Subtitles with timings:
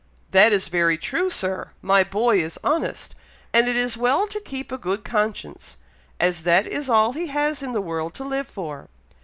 [0.31, 1.73] "That is very true, Sir!
[1.83, 3.13] My boy is honest;
[3.53, 5.77] and it is well to keep a good conscience,
[6.19, 8.87] as that is all he has in this world to live for.